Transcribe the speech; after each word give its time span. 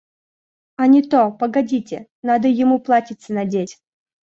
А 0.81 0.87
не 0.87 1.03
то 1.03 1.29
погодите; 1.31 2.07
надо 2.23 2.47
ему 2.47 2.79
платьице 2.79 3.31
надеть. 3.35 3.77